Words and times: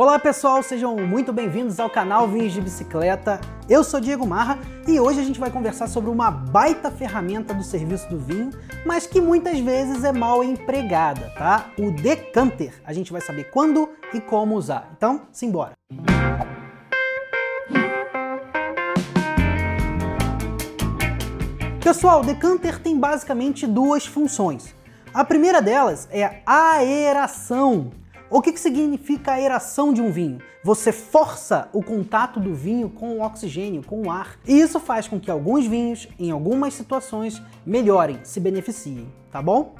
Olá 0.00 0.16
pessoal, 0.16 0.62
sejam 0.62 0.94
muito 0.94 1.32
bem-vindos 1.32 1.80
ao 1.80 1.90
canal 1.90 2.28
Vinhos 2.28 2.52
de 2.52 2.60
Bicicleta. 2.60 3.40
Eu 3.68 3.82
sou 3.82 3.98
Diego 3.98 4.24
Marra 4.24 4.56
e 4.86 5.00
hoje 5.00 5.18
a 5.18 5.24
gente 5.24 5.40
vai 5.40 5.50
conversar 5.50 5.88
sobre 5.88 6.08
uma 6.08 6.30
baita 6.30 6.88
ferramenta 6.88 7.52
do 7.52 7.64
serviço 7.64 8.08
do 8.08 8.16
vinho, 8.16 8.50
mas 8.86 9.08
que 9.08 9.20
muitas 9.20 9.58
vezes 9.58 10.04
é 10.04 10.12
mal 10.12 10.44
empregada, 10.44 11.32
tá? 11.36 11.72
O 11.76 11.90
decanter. 11.90 12.80
A 12.84 12.92
gente 12.92 13.10
vai 13.10 13.20
saber 13.20 13.50
quando 13.50 13.88
e 14.14 14.20
como 14.20 14.54
usar. 14.54 14.88
Então, 14.96 15.22
simbora! 15.32 15.72
Pessoal, 21.82 22.20
o 22.20 22.24
decanter 22.24 22.78
tem 22.78 22.96
basicamente 22.96 23.66
duas 23.66 24.06
funções. 24.06 24.72
A 25.12 25.24
primeira 25.24 25.60
delas 25.60 26.06
é 26.12 26.40
a 26.46 26.74
aeração. 26.74 27.90
O 28.30 28.42
que, 28.42 28.52
que 28.52 28.60
significa 28.60 29.30
a 29.30 29.34
aeração 29.36 29.90
de 29.90 30.02
um 30.02 30.12
vinho? 30.12 30.38
Você 30.62 30.92
força 30.92 31.70
o 31.72 31.82
contato 31.82 32.38
do 32.38 32.54
vinho 32.54 32.90
com 32.90 33.16
o 33.16 33.22
oxigênio, 33.22 33.82
com 33.82 34.02
o 34.02 34.10
ar. 34.10 34.38
E 34.46 34.60
isso 34.60 34.78
faz 34.78 35.08
com 35.08 35.18
que 35.18 35.30
alguns 35.30 35.66
vinhos, 35.66 36.06
em 36.18 36.30
algumas 36.30 36.74
situações, 36.74 37.40
melhorem, 37.64 38.20
se 38.24 38.38
beneficiem, 38.38 39.10
tá 39.30 39.40
bom? 39.40 39.74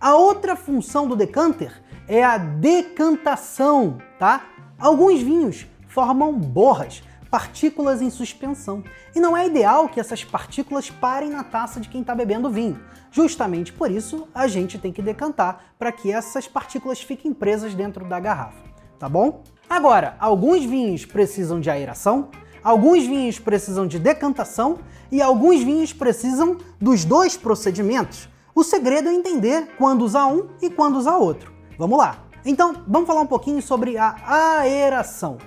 A 0.00 0.14
outra 0.14 0.54
função 0.54 1.08
do 1.08 1.16
decanter 1.16 1.82
é 2.06 2.22
a 2.22 2.38
decantação, 2.38 3.98
tá? 4.16 4.46
Alguns 4.78 5.20
vinhos 5.20 5.66
formam 5.88 6.32
borras, 6.32 7.02
partículas 7.30 8.00
em 8.02 8.10
suspensão. 8.10 8.82
E 9.14 9.20
não 9.20 9.36
é 9.36 9.46
ideal 9.46 9.88
que 9.88 10.00
essas 10.00 10.24
partículas 10.24 10.90
parem 10.90 11.30
na 11.30 11.44
taça 11.44 11.80
de 11.80 11.88
quem 11.88 12.00
está 12.00 12.14
bebendo 12.14 12.50
vinho. 12.50 12.80
Justamente 13.10 13.72
por 13.72 13.90
isso, 13.90 14.28
a 14.34 14.46
gente 14.46 14.78
tem 14.78 14.92
que 14.92 15.02
decantar 15.02 15.72
para 15.78 15.92
que 15.92 16.12
essas 16.12 16.46
partículas 16.46 17.00
fiquem 17.00 17.32
presas 17.32 17.74
dentro 17.74 18.04
da 18.04 18.20
garrafa, 18.20 18.62
tá 18.98 19.08
bom? 19.08 19.42
Agora, 19.68 20.16
alguns 20.18 20.64
vinhos 20.64 21.04
precisam 21.04 21.60
de 21.60 21.70
aeração, 21.70 22.30
alguns 22.62 23.06
vinhos 23.06 23.38
precisam 23.38 23.86
de 23.86 23.98
decantação 23.98 24.78
e 25.10 25.20
alguns 25.22 25.62
vinhos 25.62 25.92
precisam 25.92 26.58
dos 26.80 27.04
dois 27.04 27.36
procedimentos. 27.36 28.28
O 28.54 28.64
segredo 28.64 29.08
é 29.08 29.14
entender 29.14 29.68
quando 29.78 30.02
usar 30.02 30.26
um 30.26 30.48
e 30.60 30.68
quando 30.68 30.96
usar 30.96 31.16
outro. 31.16 31.52
Vamos 31.78 31.98
lá. 31.98 32.24
Então, 32.44 32.82
vamos 32.86 33.06
falar 33.06 33.20
um 33.20 33.26
pouquinho 33.26 33.60
sobre 33.60 33.96
a 33.98 34.16
aeração. 34.58 35.38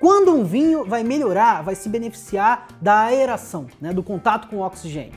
Quando 0.00 0.34
um 0.34 0.44
vinho 0.44 0.86
vai 0.86 1.04
melhorar, 1.04 1.62
vai 1.62 1.74
se 1.74 1.86
beneficiar 1.86 2.68
da 2.80 3.00
aeração, 3.00 3.66
né, 3.78 3.92
do 3.92 4.02
contato 4.02 4.48
com 4.48 4.56
o 4.56 4.60
oxigênio? 4.62 5.12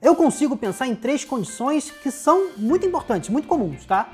Eu 0.00 0.14
consigo 0.14 0.56
pensar 0.56 0.86
em 0.86 0.94
três 0.94 1.24
condições 1.24 1.90
que 1.90 2.12
são 2.12 2.50
muito 2.56 2.86
importantes, 2.86 3.28
muito 3.28 3.48
comuns, 3.48 3.84
tá? 3.84 4.08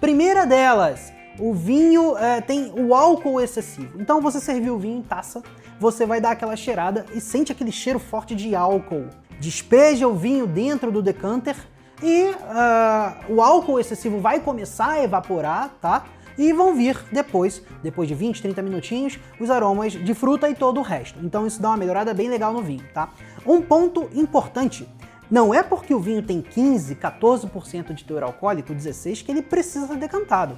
Primeira 0.00 0.44
delas, 0.44 1.12
o 1.38 1.54
vinho 1.54 2.18
é, 2.18 2.40
tem 2.40 2.72
o 2.76 2.92
álcool 2.92 3.40
excessivo. 3.40 4.00
Então 4.00 4.20
você 4.20 4.40
serviu 4.40 4.74
o 4.74 4.78
vinho 4.78 4.98
em 4.98 5.02
taça, 5.02 5.40
você 5.78 6.04
vai 6.04 6.20
dar 6.20 6.32
aquela 6.32 6.56
cheirada 6.56 7.06
e 7.14 7.20
sente 7.20 7.52
aquele 7.52 7.70
cheiro 7.70 8.00
forte 8.00 8.34
de 8.34 8.56
álcool. 8.56 9.08
Despeja 9.38 10.08
o 10.08 10.16
vinho 10.16 10.48
dentro 10.48 10.90
do 10.90 11.00
decanter 11.00 11.54
e 12.02 12.24
uh, 12.24 13.32
o 13.32 13.40
álcool 13.40 13.78
excessivo 13.78 14.18
vai 14.18 14.40
começar 14.40 14.90
a 14.90 15.04
evaporar, 15.04 15.70
tá? 15.80 16.04
E 16.38 16.52
vão 16.52 16.74
vir 16.74 16.98
depois, 17.12 17.62
depois 17.82 18.08
de 18.08 18.14
20, 18.14 18.42
30 18.42 18.62
minutinhos, 18.62 19.18
os 19.38 19.50
aromas 19.50 19.92
de 19.92 20.14
fruta 20.14 20.48
e 20.48 20.54
todo 20.54 20.78
o 20.78 20.82
resto. 20.82 21.18
Então 21.22 21.46
isso 21.46 21.60
dá 21.60 21.68
uma 21.68 21.76
melhorada 21.76 22.14
bem 22.14 22.28
legal 22.28 22.52
no 22.52 22.62
vinho, 22.62 22.84
tá? 22.94 23.10
Um 23.46 23.60
ponto 23.60 24.08
importante 24.14 24.88
não 25.30 25.54
é 25.54 25.62
porque 25.62 25.94
o 25.94 26.00
vinho 26.00 26.22
tem 26.22 26.42
15, 26.42 26.96
14% 26.96 27.94
de 27.94 28.04
teor 28.04 28.24
alcoólico, 28.24 28.74
16, 28.74 29.22
que 29.22 29.30
ele 29.30 29.42
precisa 29.42 29.86
ser 29.86 29.96
decantado. 29.96 30.56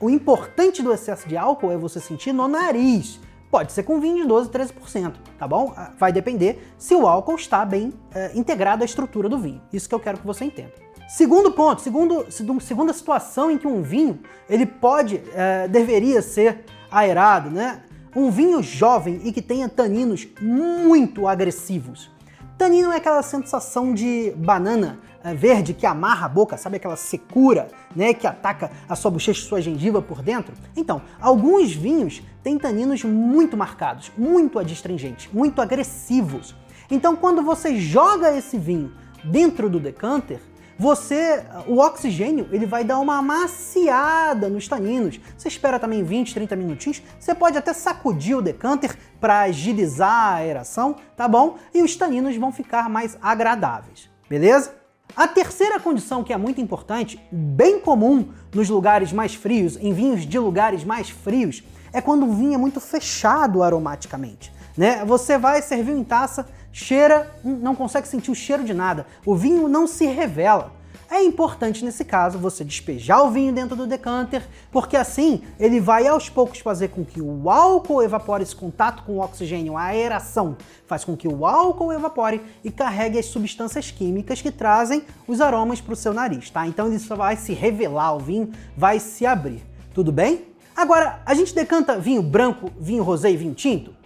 O 0.00 0.10
importante 0.10 0.82
do 0.82 0.92
excesso 0.92 1.28
de 1.28 1.36
álcool 1.36 1.70
é 1.70 1.76
você 1.76 2.00
sentir 2.00 2.32
no 2.32 2.48
nariz. 2.48 3.20
Pode 3.50 3.72
ser 3.72 3.82
com 3.82 4.00
vinho 4.00 4.22
de 4.22 4.28
12, 4.28 4.48
13%, 4.50 5.14
tá 5.38 5.46
bom? 5.46 5.72
Ah, 5.76 5.92
vai 5.98 6.12
depender 6.12 6.72
se 6.78 6.94
o 6.94 7.06
álcool 7.06 7.34
está 7.34 7.64
bem 7.64 7.92
é, 8.14 8.32
integrado 8.34 8.82
à 8.82 8.86
estrutura 8.86 9.28
do 9.28 9.38
vinho. 9.38 9.60
Isso 9.72 9.88
que 9.88 9.94
eu 9.94 10.00
quero 10.00 10.18
que 10.18 10.26
você 10.26 10.44
entenda. 10.44 10.72
Segundo 11.10 11.50
ponto, 11.50 11.82
segundo, 11.82 12.26
segunda 12.60 12.92
situação 12.92 13.50
em 13.50 13.58
que 13.58 13.66
um 13.66 13.82
vinho 13.82 14.20
ele 14.48 14.64
pode, 14.64 15.20
é, 15.34 15.66
deveria 15.66 16.22
ser 16.22 16.64
aerado, 16.88 17.50
né? 17.50 17.82
Um 18.14 18.30
vinho 18.30 18.62
jovem 18.62 19.20
e 19.24 19.32
que 19.32 19.42
tenha 19.42 19.68
taninos 19.68 20.28
muito 20.40 21.26
agressivos. 21.26 22.08
Tanino 22.56 22.92
é 22.92 22.98
aquela 22.98 23.22
sensação 23.24 23.92
de 23.92 24.32
banana 24.36 25.00
é, 25.24 25.34
verde 25.34 25.74
que 25.74 25.84
amarra 25.84 26.26
a 26.26 26.28
boca, 26.28 26.56
sabe 26.56 26.76
aquela 26.76 26.94
secura, 26.94 27.66
né, 27.94 28.14
que 28.14 28.26
ataca 28.26 28.70
a 28.88 28.94
sua 28.94 29.10
bochecha 29.10 29.40
e 29.40 29.44
sua 29.44 29.60
gengiva 29.60 30.00
por 30.00 30.22
dentro? 30.22 30.54
Então, 30.76 31.02
alguns 31.20 31.72
vinhos 31.72 32.22
têm 32.40 32.56
taninos 32.56 33.02
muito 33.02 33.56
marcados, 33.56 34.12
muito 34.16 34.60
adstringentes, 34.60 35.28
muito 35.32 35.60
agressivos. 35.60 36.54
Então, 36.88 37.16
quando 37.16 37.42
você 37.42 37.74
joga 37.74 38.32
esse 38.36 38.56
vinho 38.56 38.92
dentro 39.24 39.68
do 39.68 39.80
decanter, 39.80 40.40
você, 40.80 41.44
o 41.66 41.76
oxigênio, 41.76 42.48
ele 42.50 42.64
vai 42.64 42.82
dar 42.82 42.98
uma 43.00 43.18
amaciada 43.18 44.48
nos 44.48 44.66
taninos. 44.66 45.20
Você 45.36 45.46
espera 45.46 45.78
também 45.78 46.02
20, 46.02 46.32
30 46.32 46.56
minutinhos. 46.56 47.02
Você 47.18 47.34
pode 47.34 47.58
até 47.58 47.74
sacudir 47.74 48.34
o 48.34 48.40
decanter 48.40 48.96
para 49.20 49.40
agilizar 49.40 50.08
a 50.10 50.34
aeração, 50.36 50.96
tá 51.14 51.28
bom? 51.28 51.58
E 51.74 51.82
os 51.82 51.94
taninos 51.96 52.34
vão 52.38 52.50
ficar 52.50 52.88
mais 52.88 53.18
agradáveis, 53.20 54.08
beleza? 54.26 54.74
A 55.14 55.28
terceira 55.28 55.78
condição 55.78 56.24
que 56.24 56.32
é 56.32 56.38
muito 56.38 56.62
importante, 56.62 57.20
bem 57.30 57.78
comum 57.78 58.30
nos 58.54 58.70
lugares 58.70 59.12
mais 59.12 59.34
frios, 59.34 59.76
em 59.76 59.92
vinhos 59.92 60.24
de 60.24 60.38
lugares 60.38 60.82
mais 60.82 61.10
frios, 61.10 61.62
é 61.92 62.00
quando 62.00 62.24
o 62.24 62.32
vinho 62.32 62.54
é 62.54 62.58
muito 62.58 62.80
fechado 62.80 63.62
aromaticamente. 63.62 64.50
Né? 64.78 65.04
Você 65.04 65.36
vai 65.36 65.60
servir 65.60 65.92
em 65.92 66.02
taça, 66.02 66.46
cheira, 66.72 67.30
não 67.44 67.74
consegue 67.74 68.08
sentir 68.08 68.30
o 68.30 68.34
cheiro 68.34 68.64
de 68.64 68.74
nada. 68.74 69.06
O 69.24 69.34
vinho 69.34 69.68
não 69.68 69.86
se 69.86 70.06
revela. 70.06 70.80
É 71.12 71.24
importante 71.24 71.84
nesse 71.84 72.04
caso 72.04 72.38
você 72.38 72.62
despejar 72.62 73.24
o 73.24 73.32
vinho 73.32 73.52
dentro 73.52 73.74
do 73.74 73.84
decanter, 73.84 74.46
porque 74.70 74.96
assim 74.96 75.42
ele 75.58 75.80
vai 75.80 76.06
aos 76.06 76.28
poucos 76.28 76.60
fazer 76.60 76.86
com 76.88 77.04
que 77.04 77.20
o 77.20 77.50
álcool 77.50 78.00
evapore 78.00 78.44
esse 78.44 78.54
contato 78.54 79.02
com 79.02 79.14
o 79.14 79.20
oxigênio, 79.20 79.76
a 79.76 79.86
aeração 79.86 80.56
faz 80.86 81.04
com 81.04 81.16
que 81.16 81.26
o 81.26 81.44
álcool 81.44 81.92
evapore 81.92 82.40
e 82.62 82.70
carregue 82.70 83.18
as 83.18 83.26
substâncias 83.26 83.90
químicas 83.90 84.40
que 84.40 84.52
trazem 84.52 85.02
os 85.26 85.40
aromas 85.40 85.80
para 85.80 85.94
o 85.94 85.96
seu 85.96 86.14
nariz, 86.14 86.48
tá? 86.48 86.64
Então 86.68 86.86
ele 86.86 87.00
só 87.00 87.16
vai 87.16 87.34
se 87.34 87.52
revelar, 87.54 88.14
o 88.14 88.20
vinho 88.20 88.52
vai 88.76 89.00
se 89.00 89.26
abrir. 89.26 89.64
Tudo 89.92 90.12
bem? 90.12 90.44
Agora, 90.76 91.20
a 91.26 91.34
gente 91.34 91.52
decanta 91.52 91.98
vinho 91.98 92.22
branco, 92.22 92.70
vinho 92.78 93.02
rosé 93.02 93.32
e 93.32 93.36
vinho 93.36 93.52
tinto? 93.52 93.99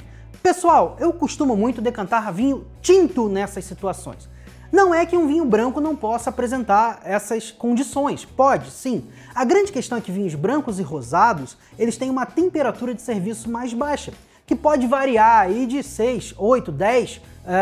Pessoal, 0.46 0.98
eu 1.00 1.10
costumo 1.10 1.56
muito 1.56 1.80
decantar 1.80 2.30
vinho 2.30 2.66
tinto 2.82 3.30
nessas 3.30 3.64
situações. 3.64 4.28
Não 4.70 4.94
é 4.94 5.06
que 5.06 5.16
um 5.16 5.26
vinho 5.26 5.46
branco 5.46 5.80
não 5.80 5.96
possa 5.96 6.28
apresentar 6.28 7.00
essas 7.02 7.50
condições, 7.50 8.26
pode, 8.26 8.70
sim. 8.70 9.08
A 9.34 9.42
grande 9.42 9.72
questão 9.72 9.96
é 9.96 10.02
que 10.02 10.12
vinhos 10.12 10.34
brancos 10.34 10.78
e 10.78 10.82
rosados, 10.82 11.56
eles 11.78 11.96
têm 11.96 12.10
uma 12.10 12.26
temperatura 12.26 12.92
de 12.92 13.00
serviço 13.00 13.48
mais 13.48 13.72
baixa, 13.72 14.12
que 14.46 14.54
pode 14.54 14.86
variar 14.86 15.46
aí 15.46 15.64
de 15.64 15.82
6, 15.82 16.34
8, 16.36 16.70
10 16.70 17.16
é, 17.16 17.20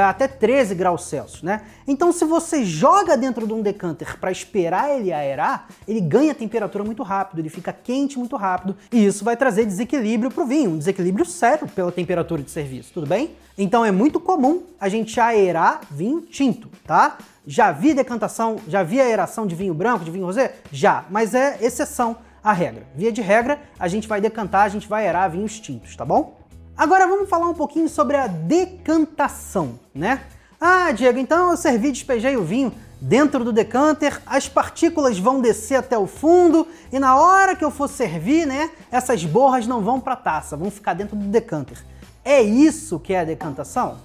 até 0.08 0.28
13 0.28 0.74
graus 0.74 1.04
Celsius, 1.04 1.42
né? 1.42 1.62
Então, 1.86 2.12
se 2.12 2.24
você 2.24 2.64
joga 2.64 3.16
dentro 3.16 3.46
de 3.46 3.52
um 3.52 3.62
decanter 3.62 4.18
para 4.18 4.30
esperar 4.30 4.90
ele 4.96 5.12
aerar, 5.12 5.66
ele 5.86 6.00
ganha 6.00 6.34
temperatura 6.34 6.84
muito 6.84 7.02
rápido, 7.02 7.40
ele 7.40 7.48
fica 7.48 7.72
quente 7.72 8.18
muito 8.18 8.36
rápido, 8.36 8.76
e 8.92 9.04
isso 9.04 9.24
vai 9.24 9.36
trazer 9.36 9.66
desequilíbrio 9.66 10.30
para 10.30 10.44
o 10.44 10.46
vinho, 10.46 10.70
um 10.70 10.78
desequilíbrio 10.78 11.26
sério 11.26 11.68
pela 11.68 11.90
temperatura 11.90 12.42
de 12.42 12.50
serviço, 12.50 12.92
tudo 12.92 13.06
bem? 13.06 13.30
Então 13.58 13.84
é 13.84 13.90
muito 13.90 14.18
comum 14.18 14.62
a 14.80 14.88
gente 14.88 15.18
aerar 15.20 15.80
vinho 15.90 16.20
tinto, 16.22 16.68
tá? 16.86 17.18
Já 17.46 17.72
vi 17.72 17.92
decantação, 17.92 18.56
já 18.68 18.82
vi 18.82 19.00
aeração 19.00 19.46
de 19.46 19.54
vinho 19.54 19.74
branco, 19.74 20.04
de 20.04 20.10
vinho 20.10 20.24
rosé? 20.24 20.54
Já, 20.70 21.04
mas 21.10 21.34
é 21.34 21.58
exceção 21.60 22.16
à 22.42 22.52
regra. 22.52 22.86
Via 22.94 23.12
de 23.12 23.20
regra, 23.20 23.60
a 23.78 23.88
gente 23.88 24.06
vai 24.06 24.20
decantar, 24.20 24.62
a 24.62 24.68
gente 24.68 24.88
vai 24.88 25.06
aerar 25.06 25.30
vinhos 25.30 25.58
tintos, 25.58 25.96
tá 25.96 26.04
bom? 26.04 26.41
Agora 26.82 27.06
vamos 27.06 27.28
falar 27.28 27.48
um 27.48 27.54
pouquinho 27.54 27.88
sobre 27.88 28.16
a 28.16 28.26
decantação, 28.26 29.78
né? 29.94 30.24
Ah, 30.60 30.90
Diego, 30.90 31.16
então 31.16 31.52
eu 31.52 31.56
servi, 31.56 31.92
despejei 31.92 32.36
o 32.36 32.42
vinho 32.42 32.74
dentro 33.00 33.44
do 33.44 33.52
decanter, 33.52 34.20
as 34.26 34.48
partículas 34.48 35.16
vão 35.16 35.40
descer 35.40 35.76
até 35.76 35.96
o 35.96 36.08
fundo 36.08 36.66
e 36.92 36.98
na 36.98 37.14
hora 37.14 37.54
que 37.54 37.64
eu 37.64 37.70
for 37.70 37.88
servir, 37.88 38.48
né, 38.48 38.68
essas 38.90 39.24
borras 39.24 39.64
não 39.64 39.80
vão 39.80 40.00
para 40.00 40.14
a 40.14 40.16
taça, 40.16 40.56
vão 40.56 40.72
ficar 40.72 40.94
dentro 40.94 41.14
do 41.14 41.26
decanter. 41.26 41.78
É 42.24 42.42
isso 42.42 42.98
que 42.98 43.14
é 43.14 43.20
a 43.20 43.24
decantação? 43.24 43.98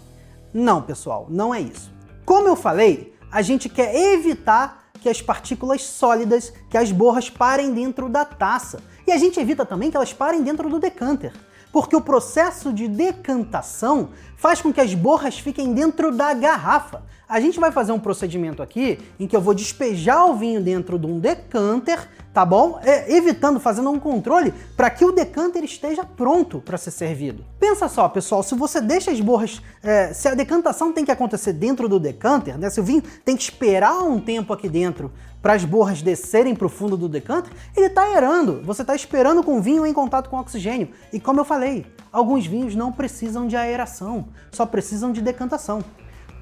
Não, 0.53 0.79
pessoal, 0.79 1.25
não 1.31 1.51
é 1.51 1.59
isso. 1.59 1.91
Como 2.27 2.47
eu 2.47 2.55
falei, 2.55 3.11
a 3.31 3.41
gente 3.41 3.69
quer 3.69 3.95
evitar 4.13 4.91
que 5.01 5.09
as 5.09 5.19
partículas 5.19 5.81
sólidas, 5.81 6.53
que 6.69 6.77
as 6.77 6.91
borras 6.91 7.27
parem 7.27 7.73
dentro 7.73 8.07
da 8.07 8.23
taça. 8.23 8.79
E 9.07 9.11
a 9.11 9.17
gente 9.17 9.39
evita 9.39 9.65
também 9.65 9.89
que 9.89 9.97
elas 9.97 10.13
parem 10.13 10.43
dentro 10.43 10.69
do 10.69 10.79
decanter 10.79 11.33
porque 11.71 11.95
o 11.95 12.01
processo 12.01 12.71
de 12.73 12.87
decantação 12.87 14.09
faz 14.37 14.61
com 14.61 14.71
que 14.71 14.79
as 14.79 14.93
borras 14.93 15.37
fiquem 15.37 15.73
dentro 15.73 16.15
da 16.15 16.33
garrafa. 16.33 17.03
A 17.27 17.41
gente 17.41 17.59
vai 17.59 17.73
fazer 17.73 17.91
um 17.91 17.99
procedimento 17.99 18.63
aqui 18.63 18.99
em 19.19 19.27
que 19.27 19.35
eu 19.35 19.41
vou 19.41 19.53
despejar 19.53 20.29
o 20.29 20.35
vinho 20.35 20.61
dentro 20.61 20.97
de 20.97 21.05
um 21.05 21.19
decanter, 21.19 22.07
tá 22.33 22.45
bom? 22.45 22.79
É, 22.81 23.13
evitando, 23.13 23.59
fazendo 23.59 23.89
um 23.89 23.99
controle 23.99 24.53
para 24.77 24.89
que 24.89 25.03
o 25.03 25.11
decanter 25.11 25.61
esteja 25.65 26.05
pronto 26.05 26.61
para 26.61 26.77
ser 26.77 26.91
servido. 26.91 27.43
Pensa 27.59 27.89
só, 27.89 28.07
pessoal, 28.07 28.43
se 28.43 28.55
você 28.55 28.79
deixa 28.79 29.11
as 29.11 29.19
borras, 29.19 29.61
é, 29.83 30.13
se 30.13 30.29
a 30.29 30.35
decantação 30.35 30.93
tem 30.93 31.03
que 31.03 31.11
acontecer 31.11 31.51
dentro 31.51 31.89
do 31.89 31.99
decanter, 31.99 32.57
né? 32.57 32.69
Se 32.69 32.79
o 32.79 32.83
vinho 32.83 33.03
tem 33.25 33.35
que 33.35 33.43
esperar 33.43 34.03
um 34.03 34.21
tempo 34.21 34.53
aqui 34.53 34.69
dentro 34.69 35.11
para 35.41 35.53
as 35.53 35.65
borras 35.65 36.01
descerem 36.01 36.55
para 36.55 36.65
o 36.65 36.69
fundo 36.69 36.95
do 36.95 37.09
decanter, 37.09 37.51
ele 37.75 37.87
está 37.87 38.03
aerando. 38.03 38.61
Você 38.63 38.83
está 38.83 38.95
esperando 38.95 39.43
com 39.43 39.57
o 39.57 39.61
vinho 39.61 39.85
em 39.85 39.93
contato 39.93 40.29
com 40.29 40.37
oxigênio. 40.37 40.89
E 41.11 41.19
como 41.19 41.41
eu 41.41 41.45
falei, 41.45 41.85
alguns 42.11 42.45
vinhos 42.45 42.75
não 42.75 42.91
precisam 42.91 43.47
de 43.47 43.55
aeração, 43.55 44.26
só 44.51 44.65
precisam 44.65 45.11
de 45.11 45.21
decantação. 45.21 45.83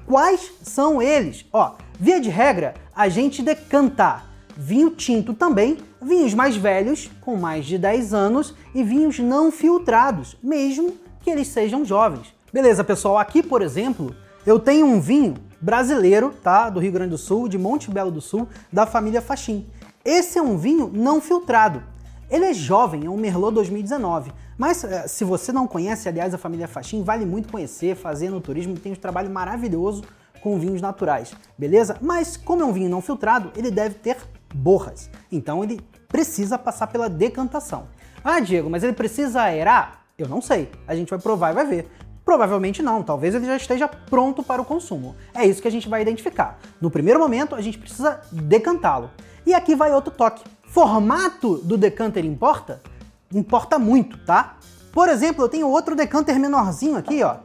Quais 0.06 0.52
são 0.62 1.02
eles? 1.02 1.44
Ó, 1.52 1.74
via 1.98 2.20
de 2.20 2.30
regra, 2.30 2.74
a 2.94 3.08
gente 3.08 3.42
decanta 3.42 4.22
vinho 4.56 4.90
tinto 4.90 5.34
também, 5.34 5.78
vinhos 6.00 6.32
mais 6.32 6.56
velhos, 6.56 7.10
com 7.20 7.36
mais 7.36 7.66
de 7.66 7.76
10 7.76 8.14
anos, 8.14 8.54
e 8.74 8.82
vinhos 8.82 9.18
não 9.18 9.50
filtrados, 9.50 10.36
mesmo 10.42 10.94
que 11.20 11.30
eles 11.30 11.48
sejam 11.48 11.84
jovens. 11.84 12.34
Beleza, 12.52 12.82
pessoal, 12.82 13.18
aqui, 13.18 13.42
por 13.42 13.60
exemplo, 13.60 14.14
eu 14.46 14.58
tenho 14.58 14.86
um 14.86 15.00
vinho 15.00 15.34
brasileiro, 15.60 16.32
tá, 16.42 16.70
do 16.70 16.80
Rio 16.80 16.92
Grande 16.92 17.10
do 17.10 17.18
Sul, 17.18 17.48
de 17.48 17.58
Monte 17.58 17.90
Belo 17.90 18.10
do 18.10 18.20
Sul, 18.20 18.48
da 18.72 18.86
família 18.86 19.20
Faxim. 19.20 19.66
Esse 20.04 20.38
é 20.38 20.42
um 20.42 20.56
vinho 20.56 20.90
não 20.94 21.20
filtrado. 21.20 21.82
Ele 22.30 22.46
é 22.46 22.54
jovem, 22.54 23.06
é 23.06 23.10
um 23.10 23.16
Merlot 23.16 23.54
2019. 23.54 24.32
Mas 24.58 24.82
eh, 24.82 25.06
se 25.06 25.24
você 25.24 25.52
não 25.52 25.66
conhece, 25.66 26.08
aliás, 26.08 26.34
a 26.34 26.38
família 26.38 26.66
Faxim, 26.66 27.02
vale 27.02 27.24
muito 27.24 27.50
conhecer, 27.50 27.94
fazer 27.94 28.30
no 28.30 28.40
turismo, 28.40 28.76
tem 28.78 28.92
um 28.92 28.96
trabalho 28.96 29.30
maravilhoso 29.30 30.02
com 30.40 30.58
vinhos 30.58 30.80
naturais, 30.80 31.34
beleza? 31.58 31.96
Mas 32.00 32.36
como 32.36 32.62
é 32.62 32.64
um 32.64 32.72
vinho 32.72 32.88
não 32.88 33.00
filtrado, 33.00 33.50
ele 33.56 33.70
deve 33.70 33.96
ter 33.96 34.16
borras. 34.54 35.10
Então 35.30 35.62
ele 35.62 35.80
precisa 36.08 36.58
passar 36.58 36.86
pela 36.86 37.08
decantação. 37.08 37.88
Ah, 38.22 38.40
Diego, 38.40 38.70
mas 38.70 38.82
ele 38.82 38.92
precisa 38.92 39.42
aerar? 39.42 40.04
Eu 40.18 40.28
não 40.28 40.40
sei. 40.40 40.70
A 40.86 40.94
gente 40.94 41.10
vai 41.10 41.18
provar 41.18 41.50
e 41.50 41.54
vai 41.54 41.66
ver. 41.66 41.90
Provavelmente 42.24 42.82
não, 42.82 43.02
talvez 43.02 43.34
ele 43.34 43.46
já 43.46 43.56
esteja 43.56 43.86
pronto 43.86 44.42
para 44.42 44.60
o 44.60 44.64
consumo. 44.64 45.14
É 45.32 45.46
isso 45.46 45.62
que 45.62 45.68
a 45.68 45.70
gente 45.70 45.88
vai 45.88 46.02
identificar. 46.02 46.58
No 46.80 46.90
primeiro 46.90 47.20
momento, 47.20 47.54
a 47.54 47.60
gente 47.60 47.78
precisa 47.78 48.20
decantá-lo. 48.32 49.10
E 49.46 49.54
aqui 49.54 49.76
vai 49.76 49.92
outro 49.92 50.12
toque. 50.12 50.42
Formato 50.76 51.56
do 51.56 51.78
decanter 51.78 52.22
importa? 52.22 52.82
Importa 53.32 53.78
muito, 53.78 54.18
tá? 54.26 54.58
Por 54.92 55.08
exemplo, 55.08 55.42
eu 55.42 55.48
tenho 55.48 55.70
outro 55.70 55.96
decanter 55.96 56.38
menorzinho 56.38 56.98
aqui, 56.98 57.22
ó. 57.22 57.36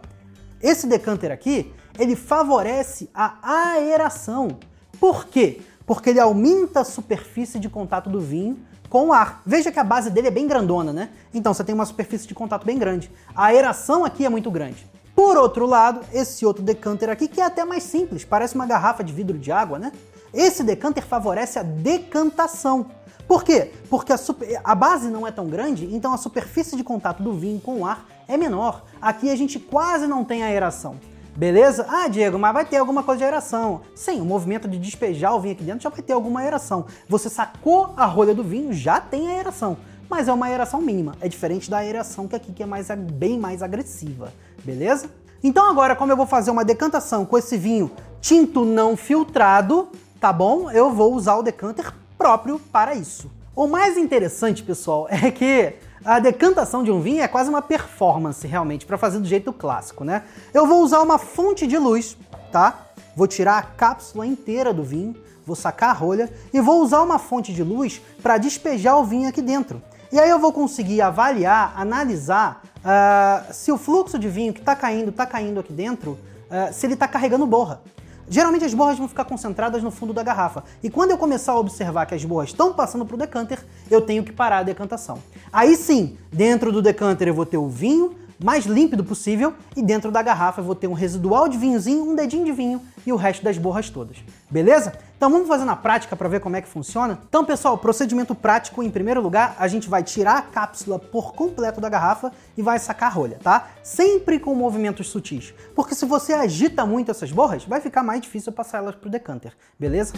Esse 0.62 0.86
decanter 0.86 1.31
aqui, 1.31 1.74
ele 1.98 2.18
favorece 2.18 3.10
a 3.13 3.38
aeração. 3.45 4.60
Por 5.00 5.28
quê? 5.28 5.62
Porque 5.86 6.10
ele 6.10 6.19
aumenta 6.19 6.81
a 6.81 6.83
superfície 6.83 7.57
de 7.57 7.69
contato 7.69 8.10
do 8.10 8.19
vinho 8.19 8.60
com 8.89 9.07
o 9.07 9.13
ar. 9.13 9.42
Veja 9.45 9.72
que 9.72 9.80
a 9.80 9.84
base 9.86 10.10
dele 10.10 10.27
é 10.27 10.31
bem 10.31 10.45
grandona, 10.45 10.92
né? 10.92 11.07
Então 11.34 11.54
você 11.54 11.63
tem 11.63 11.74
uma 11.74 11.86
superfície 11.86 12.27
de 12.27 12.36
contato 12.36 12.66
bem 12.66 12.77
grande. 12.77 13.10
A 13.34 13.45
aeração 13.45 14.04
aqui 14.04 14.25
é 14.25 14.30
muito 14.30 14.51
grande. 14.51 14.86
Por 15.16 15.38
outro 15.38 15.66
lado, 15.66 16.01
esse 16.12 16.45
outro 16.45 16.62
decanter 16.62 17.10
aqui, 17.10 17.30
que 17.30 17.39
é 17.39 17.45
até 17.45 17.63
mais 17.63 17.84
simples, 17.84 18.25
parece 18.25 18.56
uma 18.56 18.66
garrafa 18.66 19.06
de 19.06 19.13
vidro 19.13 19.38
de 19.38 19.54
água, 19.54 19.80
né? 19.80 19.94
Esse 20.33 20.63
decanter 20.63 21.04
favorece 21.04 21.60
a 21.60 21.63
decantação. 21.63 22.88
Por 23.28 23.44
quê? 23.44 23.72
Porque 23.89 24.12
a, 24.12 24.18
super... 24.18 24.60
a, 24.63 24.75
base 24.75 25.10
não 25.10 25.25
é 25.25 25.31
tão 25.31 25.48
grande, 25.48 25.94
então 25.94 26.13
a 26.13 26.18
superfície 26.18 26.75
de 26.75 26.83
contato 26.83 27.24
do 27.24 27.33
vinho 27.33 27.60
com 27.60 27.80
o 27.80 27.86
ar 27.86 28.06
é 28.28 28.38
menor. 28.38 28.83
Aqui 29.01 29.30
a 29.30 29.36
gente 29.36 29.60
quase 29.60 30.07
não 30.07 30.24
tem 30.24 30.44
aeração. 30.44 30.95
Beleza? 31.36 31.86
Ah, 31.88 32.10
Diego, 32.10 32.38
mas 32.38 32.54
vai 32.54 32.66
ter 32.66 32.78
alguma 32.78 33.04
coisa 33.04 33.19
de 33.19 33.24
aeração. 33.24 33.81
Sim, 33.95 34.19
o 34.19 34.25
movimento 34.25 34.68
de 34.68 34.78
despejar 34.78 35.33
o 35.33 35.39
vinho 35.39 35.54
aqui 35.54 35.63
dentro 35.63 35.81
já 35.81 35.89
vai 35.89 36.01
ter 36.01 36.13
alguma 36.13 36.42
aeração. 36.42 36.86
Você 37.07 37.30
sacou 37.30 37.94
a 37.95 38.06
rolha 38.06 38.36
do 38.36 38.44
vinho, 38.44 38.74
já 38.74 39.00
tem 39.00 39.30
aeração. 39.30 39.77
Mas 40.10 40.27
é 40.27 40.34
uma 40.34 40.48
aeração 40.48 40.81
mínima. 40.81 41.16
É 41.22 41.30
diferente 41.30 41.69
da 41.69 41.77
aeração 41.77 42.27
que 42.27 42.36
aqui 42.36 42.51
que 42.51 42.62
é 42.62 42.66
mais, 42.66 42.89
bem 43.13 43.39
mais 43.39 43.63
agressiva. 43.63 44.34
Beleza? 44.62 45.10
Então 45.42 45.69
agora, 45.69 45.95
como 45.95 46.12
eu 46.12 46.18
vou 46.18 46.27
fazer 46.27 46.51
uma 46.51 46.66
decantação 46.66 47.25
com 47.25 47.38
esse 47.38 47.57
vinho 47.57 47.89
tinto 48.19 48.63
não 48.66 48.95
filtrado, 48.95 49.88
tá 50.21 50.31
bom? 50.31 50.69
Eu 50.69 50.91
vou 50.91 51.15
usar 51.15 51.35
o 51.38 51.41
decanter 51.41 51.91
próprio 52.15 52.59
para 52.59 52.94
isso. 52.94 53.29
O 53.56 53.65
mais 53.65 53.97
interessante, 53.97 54.62
pessoal, 54.62 55.07
é 55.09 55.31
que 55.31 55.73
a 56.06 56.19
decantação 56.19 56.83
de 56.83 56.91
um 56.91 57.01
vinho 57.01 57.23
é 57.23 57.27
quase 57.27 57.50
uma 57.50 57.62
performance, 57.62 58.45
realmente, 58.45 58.85
para 58.85 59.00
fazer 59.00 59.18
do 59.18 59.25
jeito 59.25 59.51
clássico, 59.51 60.03
né? 60.03 60.23
Eu 60.53 60.68
vou 60.68 60.83
usar 60.83 61.01
uma 61.01 61.18
fonte 61.18 61.65
de 61.65 61.75
luz, 61.75 62.15
tá? 62.51 62.85
Vou 63.15 63.25
tirar 63.25 63.57
a 63.57 63.63
cápsula 63.63 64.25
inteira 64.25 64.71
do 64.71 64.83
vinho, 64.83 65.15
vou 65.44 65.56
sacar 65.56 65.89
a 65.89 65.94
rolha 65.94 66.31
e 66.53 66.62
vou 66.62 66.83
usar 66.83 67.01
uma 67.01 67.17
fonte 67.17 67.51
de 67.51 67.63
luz 67.63 68.00
para 68.21 68.38
despejar 68.38 69.00
o 69.00 69.03
vinho 69.03 69.27
aqui 69.27 69.41
dentro. 69.41 69.81
E 70.12 70.19
aí 70.19 70.29
eu 70.29 70.38
vou 70.38 70.53
conseguir 70.53 71.01
avaliar, 71.01 71.74
analisar 71.75 72.62
uh, 72.77 73.51
se 73.51 73.71
o 73.71 73.77
fluxo 73.77 74.19
de 74.19 74.29
vinho 74.29 74.53
que 74.53 74.59
está 74.59 74.75
caindo, 74.75 75.09
está 75.09 75.25
caindo 75.25 75.59
aqui 75.59 75.74
dentro, 75.74 76.12
uh, 76.12 76.71
se 76.71 76.85
ele 76.85 76.94
está 76.94 77.07
carregando 77.07 77.47
borra. 77.47 77.81
Geralmente 78.29 78.65
as 78.65 78.73
borras 78.73 78.97
vão 78.97 79.07
ficar 79.07 79.25
concentradas 79.25 79.83
no 79.83 79.91
fundo 79.91 80.13
da 80.13 80.23
garrafa. 80.23 80.63
E 80.81 80.89
quando 80.89 81.12
eu 81.12 81.18
começar 81.18 81.51
a 81.53 81.59
observar 81.59 82.06
que 82.06 82.15
as 82.15 82.23
borras 82.23 82.50
estão 82.50 82.73
passando 82.73 83.06
para 83.06 83.15
o 83.15 83.18
decanter, 83.18 83.59
eu 83.89 84.01
tenho 84.01 84.23
que 84.23 84.31
parar 84.31 84.59
a 84.59 84.63
decantação. 84.63 85.19
Aí 85.51 85.75
sim, 85.75 86.18
dentro 86.31 86.71
do 86.71 86.81
decanter 86.81 87.27
eu 87.27 87.33
vou 87.33 87.45
ter 87.45 87.57
o 87.57 87.68
vinho 87.68 88.15
mais 88.43 88.65
límpido 88.65 89.03
possível 89.03 89.53
e 89.75 89.81
dentro 89.81 90.11
da 90.11 90.21
garrafa 90.21 90.61
eu 90.61 90.65
vou 90.65 90.75
ter 90.75 90.88
um 90.88 90.93
residual 90.93 91.47
de 91.47 91.57
vinhozinho, 91.57 92.03
um 92.03 92.15
dedinho 92.15 92.45
de 92.45 92.51
vinho 92.51 92.81
e 93.05 93.11
o 93.11 93.15
resto 93.15 93.43
das 93.43 93.57
borras 93.57 93.89
todas. 93.89 94.17
Beleza? 94.49 94.93
Então 95.15 95.29
vamos 95.29 95.47
fazer 95.47 95.65
na 95.65 95.75
prática 95.75 96.15
para 96.15 96.27
ver 96.27 96.39
como 96.39 96.55
é 96.55 96.61
que 96.61 96.67
funciona? 96.67 97.19
Então, 97.29 97.45
pessoal, 97.45 97.77
procedimento 97.77 98.33
prático, 98.33 98.81
em 98.81 98.89
primeiro 98.89 99.21
lugar, 99.21 99.55
a 99.59 99.67
gente 99.67 99.88
vai 99.88 100.03
tirar 100.03 100.38
a 100.38 100.41
cápsula 100.41 100.97
por 100.97 101.33
completo 101.33 101.79
da 101.79 101.89
garrafa 101.89 102.31
e 102.57 102.61
vai 102.61 102.79
sacar 102.79 103.11
a 103.11 103.13
rolha, 103.13 103.39
tá? 103.41 103.67
Sempre 103.83 104.39
com 104.39 104.55
movimentos 104.55 105.09
sutis, 105.09 105.53
porque 105.75 105.93
se 105.93 106.05
você 106.05 106.33
agita 106.33 106.85
muito 106.85 107.11
essas 107.11 107.31
borras, 107.31 107.63
vai 107.65 107.79
ficar 107.79 108.01
mais 108.01 108.21
difícil 108.21 108.51
passar 108.51 108.79
elas 108.79 108.95
pro 108.95 109.09
decanter, 109.09 109.53
beleza? 109.79 110.13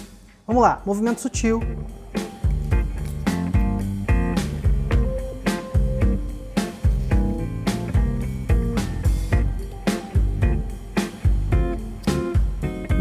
Vamos 0.47 0.61
lá, 0.61 0.81
movimento 0.85 1.19
sutil. 1.21 1.61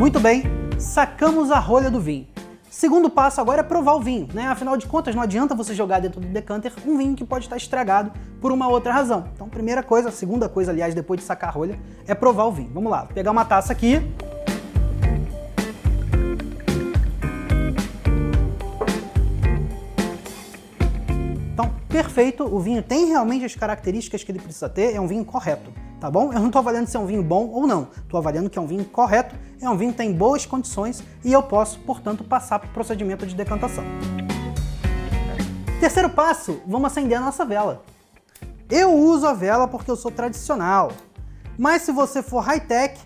Muito 0.03 0.19
bem, 0.19 0.43
sacamos 0.81 1.53
a 1.53 1.61
rolha 1.61 1.89
do 1.89 2.01
vinho. 2.01 2.27
Segundo 2.69 3.09
passo 3.09 3.41
agora 3.41 3.61
é 3.61 3.63
provar 3.63 3.95
o 3.95 4.01
vinho, 4.01 4.27
né? 4.35 4.49
Afinal 4.49 4.77
de 4.77 4.85
contas, 4.85 5.15
não 5.15 5.23
adianta 5.23 5.55
você 5.55 5.77
jogar 5.77 6.01
dentro 6.01 6.21
do 6.21 6.27
decanter 6.27 6.73
um 6.85 6.99
vinho 6.99 7.15
que 7.15 7.25
pode 7.25 7.45
estar 7.45 7.57
estragado 7.57 8.11
por 8.41 8.51
uma 8.51 8.67
outra 8.67 8.93
razão. 8.93 9.29
Então, 9.33 9.49
primeira 9.49 9.81
coisa, 9.81 10.11
segunda 10.11 10.49
coisa, 10.49 10.73
aliás, 10.73 10.93
depois 10.93 11.21
de 11.21 11.25
sacar 11.25 11.51
a 11.51 11.53
rolha, 11.53 11.79
é 12.05 12.17
provar 12.17 12.47
o 12.47 12.51
vinho. 12.51 12.73
Vamos 12.75 12.91
lá, 12.91 13.05
vou 13.05 13.15
pegar 13.15 13.31
uma 13.31 13.45
taça 13.45 13.73
aqui. 13.73 14.03
Então, 21.53 21.73
perfeito, 21.89 22.43
o 22.43 22.59
vinho 22.59 22.83
tem 22.83 23.07
realmente 23.07 23.45
as 23.45 23.55
características 23.55 24.25
que 24.25 24.33
ele 24.33 24.41
precisa 24.41 24.69
ter, 24.69 24.97
é 24.97 25.01
um 25.01 25.07
vinho 25.07 25.25
correto 25.25 25.71
tá 26.03 26.11
bom? 26.11 26.33
Eu 26.33 26.41
não 26.41 26.47
estou 26.47 26.59
avaliando 26.59 26.91
se 26.91 26.97
é 26.97 27.01
um 27.01 27.07
vinho 27.07 27.23
bom 27.23 27.47
ou 27.47 27.65
não, 27.65 27.87
estou 27.97 28.19
avaliando 28.19 28.51
que 28.51 28.59
é 28.59 28.61
um 28.61 28.67
vinho 28.67 28.85
correto, 28.85 29.37
é 29.61 29.71
um 29.71 29.77
vinho 29.77 29.93
que 29.93 29.99
tem 29.99 30.13
boas 30.13 30.45
condições 30.45 31.01
e 31.25 31.33
eu 31.33 31.41
posso, 31.45 31.79
portanto, 31.79 32.25
passar 32.25 32.59
para 32.59 32.69
o 32.69 32.73
procedimento 32.73 33.25
de 33.25 33.37
decantação. 33.37 33.85
Terceiro 35.79 36.11
passo, 36.11 36.61
vamos 36.67 36.91
acender 36.91 37.17
a 37.17 37.21
nossa 37.21 37.45
vela. 37.45 37.85
Eu 38.69 38.93
uso 38.93 39.29
a 39.29 39.33
vela 39.33 39.69
porque 39.69 39.93
eu 39.93 39.95
sou 39.95 40.11
tradicional, 40.11 40.91
mas 41.57 41.83
se 41.83 41.93
você 41.93 42.21
for 42.21 42.41
high-tech, 42.41 42.99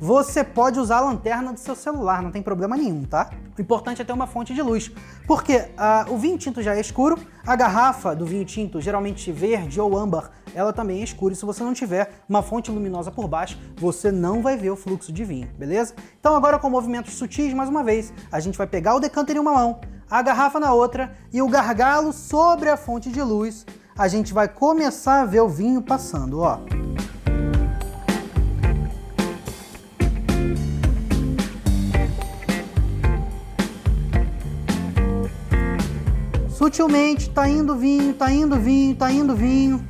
você 0.00 0.44
pode 0.44 0.78
usar 0.78 0.98
a 0.98 1.00
lanterna 1.00 1.52
do 1.52 1.58
seu 1.58 1.74
celular, 1.74 2.22
não 2.22 2.30
tem 2.30 2.42
problema 2.42 2.76
nenhum, 2.76 3.04
tá? 3.04 3.30
O 3.56 3.60
importante 3.60 4.00
é 4.00 4.04
ter 4.04 4.12
uma 4.12 4.26
fonte 4.26 4.54
de 4.54 4.62
luz, 4.62 4.90
porque 5.26 5.56
uh, 5.56 6.12
o 6.12 6.16
vinho 6.16 6.38
tinto 6.38 6.62
já 6.62 6.76
é 6.76 6.80
escuro, 6.80 7.18
a 7.46 7.56
garrafa 7.56 8.14
do 8.14 8.24
vinho 8.24 8.44
tinto, 8.44 8.80
geralmente 8.80 9.32
verde 9.32 9.80
ou 9.80 9.96
âmbar, 9.96 10.30
ela 10.54 10.72
também 10.72 11.00
é 11.00 11.04
escura, 11.04 11.34
e 11.34 11.36
se 11.36 11.44
você 11.44 11.62
não 11.64 11.74
tiver 11.74 12.10
uma 12.28 12.42
fonte 12.42 12.70
luminosa 12.70 13.10
por 13.10 13.26
baixo, 13.26 13.58
você 13.76 14.12
não 14.12 14.40
vai 14.40 14.56
ver 14.56 14.70
o 14.70 14.76
fluxo 14.76 15.12
de 15.12 15.24
vinho, 15.24 15.48
beleza? 15.58 15.94
Então 16.20 16.36
agora 16.36 16.58
com 16.58 16.70
movimentos 16.70 17.14
sutis, 17.14 17.52
mais 17.52 17.68
uma 17.68 17.82
vez, 17.82 18.12
a 18.30 18.40
gente 18.40 18.56
vai 18.56 18.66
pegar 18.66 18.94
o 18.94 19.00
decanter 19.00 19.36
em 19.36 19.40
uma 19.40 19.52
mão, 19.52 19.80
a 20.10 20.22
garrafa 20.22 20.60
na 20.60 20.72
outra 20.72 21.12
e 21.32 21.42
o 21.42 21.48
gargalo 21.48 22.12
sobre 22.12 22.70
a 22.70 22.76
fonte 22.76 23.10
de 23.10 23.22
luz, 23.22 23.66
a 23.96 24.06
gente 24.06 24.32
vai 24.32 24.46
começar 24.46 25.22
a 25.22 25.24
ver 25.24 25.40
o 25.40 25.48
vinho 25.48 25.82
passando, 25.82 26.40
ó. 26.40 26.60
Utilmente 36.68 37.30
tá 37.30 37.48
indo 37.48 37.74
vinho, 37.74 38.12
tá 38.12 38.30
indo 38.30 38.60
vinho, 38.60 38.94
tá 38.94 39.10
indo 39.10 39.34
vinho. 39.34 39.88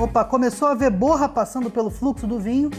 Opa, 0.00 0.24
começou 0.24 0.68
a 0.68 0.74
ver 0.74 0.90
borra 0.90 1.28
passando 1.28 1.68
pelo 1.68 1.90
fluxo 1.90 2.28
do 2.28 2.38
vinho. 2.38 2.70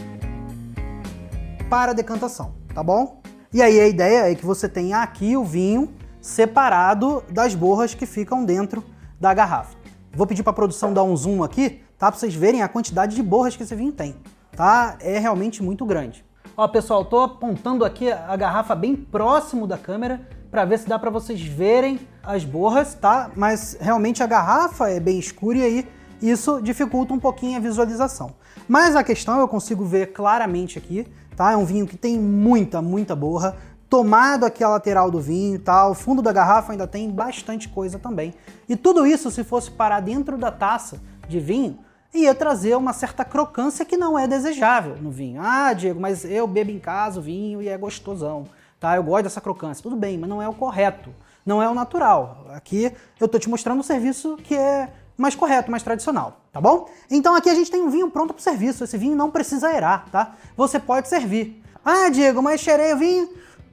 Para 1.68 1.90
a 1.90 1.94
decantação, 1.94 2.54
tá 2.74 2.82
bom? 2.82 3.20
E 3.52 3.60
aí 3.60 3.78
a 3.78 3.86
ideia 3.86 4.32
é 4.32 4.34
que 4.34 4.46
você 4.46 4.66
tenha 4.66 5.02
aqui 5.02 5.36
o 5.36 5.44
vinho 5.44 5.92
separado 6.22 7.22
das 7.28 7.54
borras 7.54 7.94
que 7.94 8.06
ficam 8.06 8.46
dentro 8.46 8.82
da 9.20 9.34
garrafa. 9.34 9.76
Vou 10.14 10.26
pedir 10.26 10.42
para 10.42 10.52
a 10.52 10.56
produção 10.56 10.90
dar 10.90 11.02
um 11.02 11.14
zoom 11.14 11.42
aqui 11.42 11.81
tá? 12.02 12.10
Para 12.10 12.18
vocês 12.18 12.34
verem 12.34 12.62
a 12.62 12.68
quantidade 12.68 13.14
de 13.14 13.22
borras 13.22 13.54
que 13.54 13.62
esse 13.62 13.76
vinho 13.76 13.92
tem, 13.92 14.16
tá? 14.56 14.96
É 14.98 15.20
realmente 15.20 15.62
muito 15.62 15.86
grande. 15.86 16.24
Ó, 16.56 16.66
pessoal, 16.66 17.04
tô 17.04 17.20
apontando 17.20 17.84
aqui 17.84 18.10
a 18.10 18.34
garrafa 18.34 18.74
bem 18.74 18.96
próximo 18.96 19.68
da 19.68 19.78
câmera 19.78 20.20
para 20.50 20.64
ver 20.64 20.80
se 20.80 20.88
dá 20.88 20.98
para 20.98 21.10
vocês 21.10 21.40
verem 21.40 22.00
as 22.20 22.44
borras, 22.44 22.94
tá? 22.94 23.30
Mas 23.36 23.76
realmente 23.80 24.20
a 24.20 24.26
garrafa 24.26 24.90
é 24.90 24.98
bem 24.98 25.16
escura 25.16 25.58
e 25.58 25.62
aí 25.62 25.88
isso 26.20 26.60
dificulta 26.60 27.14
um 27.14 27.20
pouquinho 27.20 27.56
a 27.56 27.60
visualização. 27.60 28.34
Mas 28.66 28.96
a 28.96 29.04
questão 29.04 29.38
eu 29.38 29.46
consigo 29.46 29.84
ver 29.84 30.12
claramente 30.12 30.78
aqui, 30.78 31.06
tá? 31.36 31.52
É 31.52 31.56
um 31.56 31.64
vinho 31.64 31.86
que 31.86 31.96
tem 31.96 32.18
muita, 32.18 32.82
muita 32.82 33.14
borra, 33.14 33.56
tomado 33.88 34.44
aqui 34.44 34.64
a 34.64 34.68
lateral 34.68 35.08
do 35.08 35.20
vinho, 35.20 35.56
tá? 35.60 35.86
O 35.86 35.94
fundo 35.94 36.20
da 36.20 36.32
garrafa 36.32 36.72
ainda 36.72 36.88
tem 36.88 37.08
bastante 37.08 37.68
coisa 37.68 37.96
também. 37.96 38.34
E 38.68 38.74
tudo 38.74 39.06
isso, 39.06 39.30
se 39.30 39.44
fosse 39.44 39.70
parar 39.70 40.00
dentro 40.00 40.36
da 40.36 40.50
taça 40.50 41.00
de 41.28 41.38
vinho, 41.38 41.78
ia 42.14 42.34
trazer 42.34 42.76
uma 42.76 42.92
certa 42.92 43.24
crocância 43.24 43.84
que 43.84 43.96
não 43.96 44.18
é 44.18 44.26
desejável 44.26 44.96
no 44.96 45.10
vinho. 45.10 45.40
Ah, 45.42 45.72
Diego, 45.72 46.00
mas 46.00 46.24
eu 46.24 46.46
bebo 46.46 46.70
em 46.70 46.78
casa 46.78 47.20
o 47.20 47.22
vinho 47.22 47.62
e 47.62 47.68
é 47.68 47.76
gostosão 47.78 48.46
tá? 48.82 48.96
Eu 48.96 49.04
gosto 49.04 49.22
dessa 49.22 49.40
crocância. 49.40 49.80
Tudo 49.80 49.94
bem, 49.94 50.18
mas 50.18 50.28
não 50.28 50.42
é 50.42 50.48
o 50.48 50.52
correto, 50.52 51.14
não 51.46 51.62
é 51.62 51.68
o 51.68 51.74
natural. 51.74 52.44
Aqui 52.50 52.92
eu 53.20 53.28
tô 53.28 53.38
te 53.38 53.48
mostrando 53.48 53.78
um 53.78 53.82
serviço 53.82 54.36
que 54.42 54.56
é 54.56 54.92
mais 55.16 55.36
correto, 55.36 55.70
mais 55.70 55.84
tradicional, 55.84 56.40
tá 56.52 56.60
bom? 56.60 56.90
Então 57.08 57.36
aqui 57.36 57.48
a 57.48 57.54
gente 57.54 57.70
tem 57.70 57.80
um 57.80 57.88
vinho 57.88 58.10
pronto 58.10 58.34
para 58.34 58.42
serviço. 58.42 58.82
Esse 58.82 58.98
vinho 58.98 59.14
não 59.14 59.30
precisa 59.30 59.68
aerar, 59.68 60.06
tá? 60.10 60.34
Você 60.56 60.80
pode 60.80 61.08
servir. 61.08 61.62
Ah, 61.84 62.08
Diego, 62.08 62.42
mas 62.42 62.60
cheirei 62.60 62.92
o 62.92 62.98
vinho, 62.98 63.28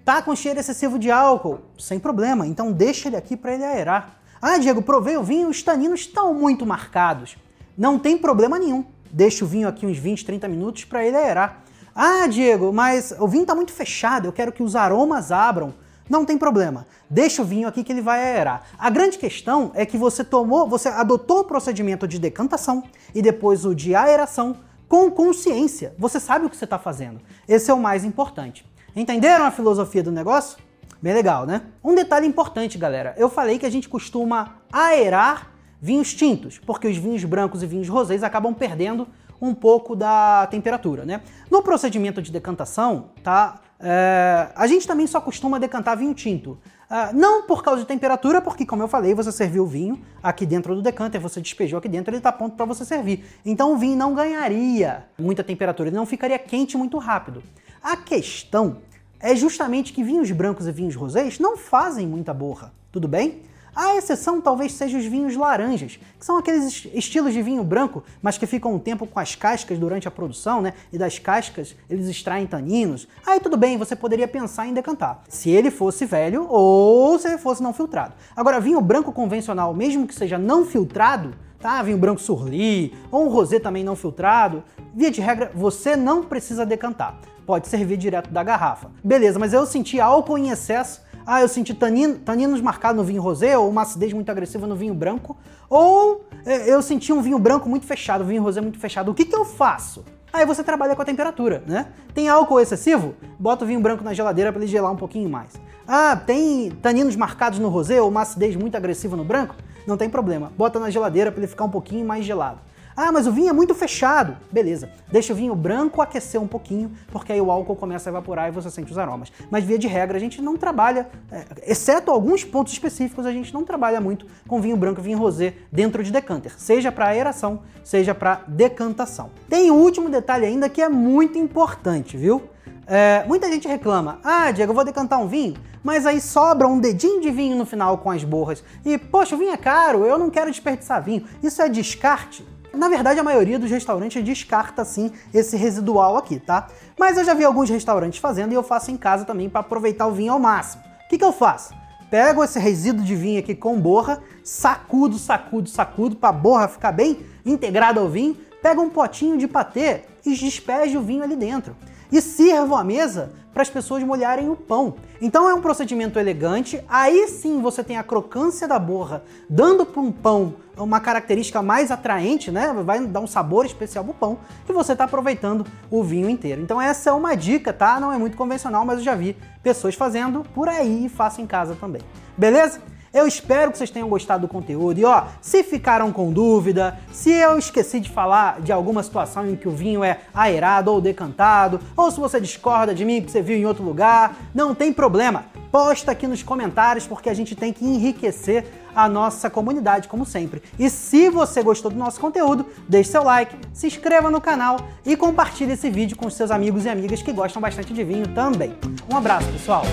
tá 0.05 0.21
com 0.21 0.35
cheiro 0.35 0.59
excessivo 0.59 0.99
de 0.99 1.09
álcool. 1.09 1.59
Sem 1.77 1.99
problema, 1.99 2.45
então 2.45 2.71
deixa 2.71 3.09
ele 3.09 3.17
aqui 3.17 3.35
para 3.35 3.53
ele 3.53 3.63
aerar. 3.63 4.19
Ah, 4.39 4.59
Diego, 4.59 4.81
provei 4.83 5.17
o 5.17 5.23
vinho, 5.23 5.49
os 5.49 5.63
taninos 5.63 6.01
estão 6.01 6.35
muito 6.35 6.67
marcados. 6.67 7.35
Não 7.79 7.97
tem 7.97 8.17
problema 8.17 8.59
nenhum. 8.59 8.83
Deixa 9.09 9.45
o 9.45 9.47
vinho 9.47 9.65
aqui 9.65 9.85
uns 9.85 9.97
20, 9.97 10.25
30 10.25 10.49
minutos 10.49 10.83
para 10.83 11.05
ele 11.05 11.15
aerar. 11.15 11.63
Ah, 11.95 12.27
Diego, 12.27 12.73
mas 12.73 13.15
o 13.17 13.25
vinho 13.25 13.43
está 13.43 13.55
muito 13.55 13.71
fechado, 13.71 14.27
eu 14.27 14.33
quero 14.33 14.51
que 14.51 14.61
os 14.61 14.75
aromas 14.75 15.31
abram. 15.31 15.73
Não 16.09 16.25
tem 16.25 16.37
problema. 16.37 16.85
Deixa 17.09 17.41
o 17.41 17.45
vinho 17.45 17.69
aqui 17.69 17.81
que 17.81 17.93
ele 17.93 18.01
vai 18.01 18.21
aerar. 18.21 18.63
A 18.77 18.89
grande 18.89 19.17
questão 19.17 19.71
é 19.73 19.85
que 19.85 19.97
você 19.97 20.25
tomou, 20.25 20.67
você 20.67 20.89
adotou 20.89 21.39
o 21.39 21.43
procedimento 21.45 22.05
de 22.05 22.19
decantação 22.19 22.83
e 23.15 23.21
depois 23.21 23.63
o 23.63 23.73
de 23.73 23.95
aeração 23.95 24.57
com 24.89 25.09
consciência. 25.09 25.95
Você 25.97 26.19
sabe 26.19 26.47
o 26.47 26.49
que 26.49 26.57
você 26.57 26.65
está 26.65 26.77
fazendo. 26.77 27.21
Esse 27.47 27.71
é 27.71 27.73
o 27.73 27.79
mais 27.79 28.03
importante. 28.03 28.65
Entenderam 28.93 29.45
a 29.45 29.51
filosofia 29.51 30.03
do 30.03 30.11
negócio? 30.11 30.57
Bem 31.01 31.13
legal, 31.13 31.45
né? 31.45 31.61
Um 31.81 31.95
detalhe 31.95 32.27
importante, 32.27 32.77
galera. 32.77 33.15
Eu 33.17 33.29
falei 33.29 33.57
que 33.57 33.65
a 33.65 33.71
gente 33.71 33.87
costuma 33.87 34.55
aerar 34.69 35.58
vinhos 35.81 36.13
tintos, 36.13 36.57
porque 36.57 36.87
os 36.87 36.97
vinhos 36.97 37.23
brancos 37.23 37.63
e 37.63 37.65
vinhos 37.65 37.87
rosés 37.87 38.23
acabam 38.23 38.53
perdendo 38.53 39.07
um 39.41 39.53
pouco 39.53 39.95
da 39.95 40.47
temperatura, 40.47 41.05
né? 41.05 41.21
No 41.49 41.63
procedimento 41.63 42.21
de 42.21 42.31
decantação, 42.31 43.11
tá? 43.23 43.61
É, 43.79 44.49
a 44.55 44.67
gente 44.67 44.85
também 44.85 45.07
só 45.07 45.21
costuma 45.21 45.57
decantar 45.57 45.97
vinho 45.97 46.13
tinto. 46.13 46.59
Uh, 46.89 47.15
não 47.15 47.43
por 47.43 47.63
causa 47.63 47.81
de 47.81 47.87
temperatura, 47.87 48.41
porque, 48.41 48.65
como 48.65 48.81
eu 48.81 48.87
falei, 48.87 49.13
você 49.13 49.31
serviu 49.31 49.63
o 49.63 49.67
vinho 49.67 50.01
aqui 50.23 50.43
dentro 50.43 50.73
do 50.73 50.81
decanter, 50.81 51.21
você 51.21 51.39
despejou 51.39 51.77
aqui 51.77 51.87
dentro, 51.87 52.09
ele 52.09 52.17
está 52.17 52.31
pronto 52.31 52.55
para 52.55 52.65
você 52.65 52.83
servir. 52.83 53.23
Então 53.45 53.73
o 53.73 53.77
vinho 53.77 53.95
não 53.95 54.15
ganharia 54.15 55.05
muita 55.17 55.43
temperatura, 55.43 55.89
ele 55.89 55.95
não 55.95 56.05
ficaria 56.07 56.39
quente 56.39 56.75
muito 56.75 56.97
rápido. 56.97 57.43
A 57.81 57.95
questão 57.95 58.77
é 59.19 59.35
justamente 59.35 59.93
que 59.93 60.03
vinhos 60.03 60.31
brancos 60.31 60.67
e 60.67 60.71
vinhos 60.71 60.95
rosés 60.95 61.37
não 61.37 61.55
fazem 61.55 62.07
muita 62.07 62.33
borra, 62.33 62.73
tudo 62.91 63.07
bem? 63.07 63.43
A 63.79 63.95
exceção 63.95 64.41
talvez 64.41 64.73
seja 64.73 64.97
os 64.97 65.05
vinhos 65.05 65.37
laranjas, 65.37 65.97
que 66.19 66.25
são 66.25 66.37
aqueles 66.37 66.85
estilos 66.93 67.31
de 67.31 67.41
vinho 67.41 67.63
branco, 67.63 68.03
mas 68.21 68.37
que 68.37 68.45
ficam 68.45 68.73
um 68.73 68.77
tempo 68.77 69.07
com 69.07 69.17
as 69.17 69.35
cascas 69.35 69.79
durante 69.79 70.05
a 70.05 70.11
produção, 70.11 70.61
né? 70.61 70.73
E 70.91 70.97
das 70.97 71.17
cascas 71.17 71.73
eles 71.89 72.09
extraem 72.09 72.45
taninos. 72.45 73.07
Aí 73.25 73.39
tudo 73.39 73.55
bem, 73.55 73.77
você 73.77 73.95
poderia 73.95 74.27
pensar 74.27 74.67
em 74.67 74.73
decantar. 74.73 75.23
Se 75.29 75.49
ele 75.49 75.71
fosse 75.71 76.05
velho 76.05 76.45
ou 76.49 77.17
se 77.17 77.29
ele 77.29 77.37
fosse 77.37 77.63
não 77.63 77.71
filtrado. 77.71 78.15
Agora, 78.35 78.59
vinho 78.59 78.81
branco 78.81 79.13
convencional, 79.13 79.73
mesmo 79.73 80.05
que 80.05 80.13
seja 80.13 80.37
não 80.37 80.65
filtrado, 80.65 81.33
tá? 81.57 81.81
Vinho 81.81 81.97
branco 81.97 82.19
surli 82.19 82.93
ou 83.09 83.27
um 83.27 83.29
rosé 83.29 83.59
também 83.59 83.81
não 83.81 83.95
filtrado, 83.95 84.61
via 84.93 85.09
de 85.09 85.21
regra, 85.21 85.53
você 85.55 85.95
não 85.95 86.21
precisa 86.21 86.65
decantar. 86.65 87.17
Pode 87.45 87.69
servir 87.69 87.95
direto 87.95 88.29
da 88.29 88.43
garrafa. 88.43 88.91
Beleza, 89.01 89.39
mas 89.39 89.53
eu 89.53 89.65
senti 89.65 90.01
álcool 90.01 90.37
em 90.37 90.49
excesso 90.49 91.07
ah, 91.25 91.41
eu 91.41 91.47
senti 91.47 91.73
tanino, 91.73 92.15
taninos 92.15 92.61
marcados 92.61 92.97
no 92.97 93.03
vinho 93.03 93.21
rosé, 93.21 93.57
ou 93.57 93.69
uma 93.69 93.83
acidez 93.83 94.13
muito 94.13 94.29
agressiva 94.29 94.65
no 94.65 94.75
vinho 94.75 94.93
branco, 94.93 95.37
ou 95.69 96.25
é, 96.45 96.71
eu 96.71 96.81
senti 96.81 97.13
um 97.13 97.21
vinho 97.21 97.39
branco 97.39 97.69
muito 97.69 97.85
fechado, 97.85 98.23
um 98.23 98.27
vinho 98.27 98.43
rosé 98.43 98.61
muito 98.61 98.79
fechado. 98.79 99.11
O 99.11 99.13
que, 99.13 99.25
que 99.25 99.35
eu 99.35 99.45
faço? 99.45 100.03
Aí 100.31 100.45
você 100.45 100.63
trabalha 100.63 100.95
com 100.95 101.01
a 101.01 101.05
temperatura, 101.05 101.63
né? 101.65 101.87
Tem 102.13 102.29
álcool 102.29 102.59
excessivo? 102.59 103.15
Bota 103.39 103.65
o 103.65 103.67
vinho 103.67 103.79
branco 103.79 104.03
na 104.03 104.13
geladeira 104.13 104.51
para 104.51 104.61
ele 104.61 104.71
gelar 104.71 104.91
um 104.91 104.95
pouquinho 104.95 105.29
mais. 105.29 105.53
Ah, 105.87 106.15
tem 106.15 106.69
taninos 106.83 107.15
marcados 107.15 107.57
no 107.57 107.67
rosé 107.67 107.99
ou 107.99 108.09
uma 108.09 108.21
acidez 108.21 108.55
muito 108.55 108.75
agressiva 108.75 109.17
no 109.17 109.23
branco? 109.23 109.55
Não 109.87 109.97
tem 109.97 110.07
problema. 110.07 110.51
Bota 110.55 110.79
na 110.79 110.91
geladeira 110.91 111.31
para 111.31 111.39
ele 111.39 111.47
ficar 111.47 111.65
um 111.65 111.69
pouquinho 111.69 112.05
mais 112.05 112.23
gelado. 112.23 112.59
Ah, 113.01 113.13
mas 113.13 113.25
o 113.25 113.31
vinho 113.31 113.47
é 113.47 113.53
muito 113.53 113.73
fechado. 113.73 114.35
Beleza, 114.51 114.89
deixa 115.09 115.31
o 115.31 115.35
vinho 115.35 115.55
branco 115.55 116.01
aquecer 116.01 116.41
um 116.41 116.45
pouquinho, 116.45 116.91
porque 117.13 117.31
aí 117.31 117.39
o 117.39 117.49
álcool 117.49 117.77
começa 117.77 118.09
a 118.09 118.11
evaporar 118.11 118.49
e 118.49 118.51
você 118.51 118.69
sente 118.69 118.91
os 118.91 118.97
aromas. 118.97 119.31
Mas 119.49 119.63
via 119.63 119.79
de 119.79 119.87
regra 119.87 120.17
a 120.17 120.19
gente 120.19 120.41
não 120.41 120.57
trabalha, 120.57 121.07
é, 121.31 121.45
exceto 121.65 122.11
alguns 122.11 122.43
pontos 122.43 122.73
específicos, 122.73 123.25
a 123.25 123.31
gente 123.31 123.53
não 123.53 123.63
trabalha 123.63 124.01
muito 124.01 124.25
com 124.45 124.59
vinho 124.59 124.75
branco 124.75 124.99
e 124.99 125.03
vinho 125.03 125.17
rosé 125.17 125.53
dentro 125.71 126.03
de 126.03 126.11
decanter, 126.11 126.51
seja 126.59 126.91
para 126.91 127.07
aeração, 127.07 127.61
seja 127.85 128.13
para 128.13 128.41
decantação. 128.49 129.29
Tem 129.47 129.71
um 129.71 129.77
último 129.77 130.09
detalhe 130.09 130.45
ainda 130.45 130.67
que 130.67 130.81
é 130.81 130.89
muito 130.89 131.37
importante, 131.37 132.17
viu? 132.17 132.49
É, 132.85 133.23
muita 133.25 133.47
gente 133.47 133.65
reclama, 133.65 134.19
ah, 134.25 134.51
Diego, 134.51 134.71
eu 134.71 134.75
vou 134.75 134.83
decantar 134.83 135.21
um 135.21 135.27
vinho, 135.29 135.55
mas 135.81 136.05
aí 136.05 136.19
sobra 136.19 136.67
um 136.67 136.77
dedinho 136.77 137.21
de 137.21 137.31
vinho 137.31 137.55
no 137.55 137.65
final 137.65 137.99
com 137.99 138.11
as 138.11 138.25
borras. 138.25 138.61
E, 138.83 138.97
poxa, 138.97 139.35
o 139.35 139.37
vinho 139.37 139.53
é 139.53 139.57
caro, 139.57 140.03
eu 140.03 140.17
não 140.17 140.29
quero 140.29 140.51
desperdiçar 140.51 141.01
vinho. 141.01 141.23
Isso 141.41 141.61
é 141.61 141.69
descarte? 141.69 142.45
Na 142.73 142.87
verdade, 142.87 143.19
a 143.19 143.23
maioria 143.23 143.57
dos 143.57 143.71
restaurantes 143.71 144.23
descarta 144.23 144.85
sim 144.85 145.11
esse 145.33 145.57
residual 145.57 146.17
aqui, 146.17 146.39
tá? 146.39 146.67
Mas 146.97 147.17
eu 147.17 147.23
já 147.23 147.33
vi 147.33 147.43
alguns 147.43 147.69
restaurantes 147.69 148.19
fazendo 148.19 148.51
e 148.51 148.55
eu 148.55 148.63
faço 148.63 148.91
em 148.91 148.97
casa 148.97 149.25
também 149.25 149.49
para 149.49 149.61
aproveitar 149.61 150.07
o 150.07 150.11
vinho 150.11 150.33
ao 150.33 150.39
máximo. 150.39 150.83
O 151.05 151.09
que, 151.09 151.17
que 151.17 151.23
eu 151.23 151.33
faço? 151.33 151.73
Pego 152.09 152.43
esse 152.43 152.59
resíduo 152.59 153.03
de 153.03 153.15
vinho 153.15 153.39
aqui 153.39 153.55
com 153.55 153.79
borra, 153.79 154.21
sacudo, 154.43 155.17
sacudo, 155.17 155.69
sacudo 155.69 156.15
para 156.15 156.29
a 156.29 156.33
borra 156.33 156.67
ficar 156.67 156.91
bem 156.91 157.19
integrada 157.45 157.99
ao 157.99 158.09
vinho, 158.09 158.35
pego 158.61 158.81
um 158.81 158.89
potinho 158.89 159.37
de 159.37 159.47
patê 159.47 160.01
e 160.25 160.35
despejo 160.35 160.99
o 160.99 161.03
vinho 161.03 161.23
ali 161.23 161.35
dentro 161.35 161.75
e 162.11 162.21
sirvo 162.21 162.75
à 162.75 162.83
mesa 162.83 163.31
para 163.53 163.63
as 163.63 163.69
pessoas 163.69 164.03
molharem 164.03 164.49
o 164.49 164.55
pão. 164.55 164.95
Então 165.21 165.49
é 165.49 165.53
um 165.53 165.61
procedimento 165.61 166.17
elegante, 166.19 166.83
aí 166.87 167.27
sim 167.27 167.61
você 167.61 167.83
tem 167.83 167.97
a 167.97 168.03
crocância 168.03 168.67
da 168.67 168.79
borra, 168.79 169.23
dando 169.49 169.85
para 169.85 170.01
um 170.01 170.11
pão 170.11 170.53
uma 170.77 170.99
característica 170.99 171.61
mais 171.61 171.91
atraente, 171.91 172.51
né? 172.51 172.73
Vai 172.85 173.05
dar 173.05 173.19
um 173.19 173.27
sabor 173.27 173.65
especial 173.65 174.03
pro 174.03 174.13
pão 174.13 174.37
e 174.67 174.71
você 174.71 174.93
está 174.93 175.03
aproveitando 175.03 175.65
o 175.91 176.01
vinho 176.03 176.29
inteiro. 176.29 176.61
Então 176.61 176.81
essa 176.81 177.09
é 177.09 177.13
uma 177.13 177.35
dica, 177.35 177.73
tá? 177.73 177.99
Não 177.99 178.13
é 178.13 178.17
muito 178.17 178.37
convencional, 178.37 178.85
mas 178.85 178.99
eu 178.99 179.03
já 179.03 179.15
vi 179.15 179.35
pessoas 179.61 179.95
fazendo 179.95 180.45
por 180.53 180.69
aí 180.69 181.05
e 181.05 181.09
faço 181.09 181.41
em 181.41 181.45
casa 181.45 181.75
também. 181.75 182.01
Beleza? 182.37 182.79
Eu 183.13 183.27
espero 183.27 183.71
que 183.71 183.77
vocês 183.77 183.89
tenham 183.89 184.07
gostado 184.07 184.47
do 184.47 184.47
conteúdo. 184.47 184.99
E 184.99 185.05
ó, 185.05 185.23
se 185.41 185.63
ficaram 185.63 186.11
com 186.11 186.31
dúvida, 186.31 186.97
se 187.11 187.31
eu 187.31 187.57
esqueci 187.57 187.99
de 187.99 188.09
falar 188.09 188.61
de 188.61 188.71
alguma 188.71 189.01
situação 189.01 189.49
em 189.49 189.55
que 189.55 189.67
o 189.67 189.71
vinho 189.71 190.03
é 190.03 190.19
aerado 190.33 190.91
ou 190.91 191.01
decantado, 191.01 191.79
ou 191.95 192.11
se 192.11 192.19
você 192.19 192.39
discorda 192.39 192.93
de 192.93 193.03
mim 193.03 193.21
que 193.21 193.31
você 193.31 193.41
viu 193.41 193.57
em 193.57 193.65
outro 193.65 193.83
lugar, 193.83 194.35
não 194.53 194.75
tem 194.75 194.93
problema. 194.93 195.45
Posta 195.71 196.11
aqui 196.11 196.25
nos 196.25 196.41
comentários 196.41 197.05
porque 197.05 197.29
a 197.29 197.33
gente 197.33 197.55
tem 197.55 197.71
que 197.71 197.85
enriquecer 197.85 198.65
a 198.95 199.07
nossa 199.07 199.49
comunidade, 199.49 200.07
como 200.07 200.25
sempre. 200.25 200.63
E 200.77 200.89
se 200.89 201.29
você 201.29 201.61
gostou 201.61 201.91
do 201.91 201.97
nosso 201.97 202.19
conteúdo, 202.19 202.65
deixe 202.87 203.11
seu 203.11 203.23
like, 203.23 203.55
se 203.71 203.87
inscreva 203.87 204.31
no 204.31 204.41
canal 204.41 204.77
e 205.05 205.15
compartilhe 205.15 205.73
esse 205.73 205.89
vídeo 205.89 206.17
com 206.17 206.29
seus 206.29 206.51
amigos 206.51 206.85
e 206.85 206.89
amigas 206.89 207.21
que 207.21 207.31
gostam 207.31 207.61
bastante 207.61 207.93
de 207.93 208.03
vinho 208.03 208.27
também. 208.29 208.75
Um 209.11 209.15
abraço, 209.15 209.47
pessoal! 209.51 209.83